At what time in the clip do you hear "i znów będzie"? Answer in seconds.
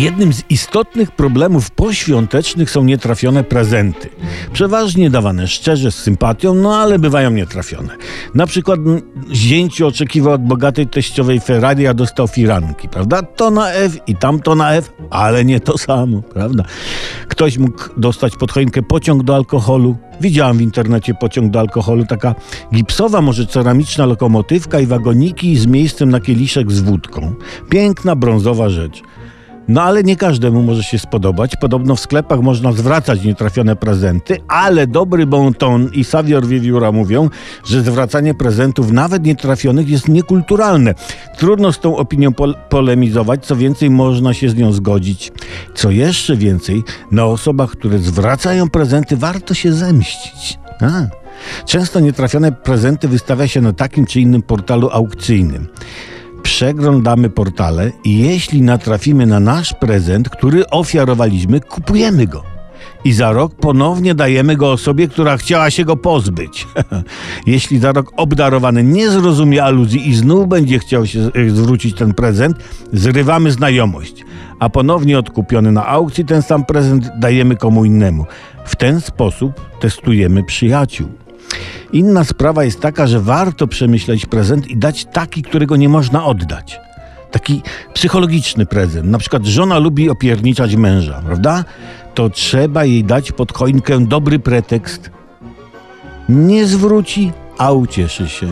70.08-70.78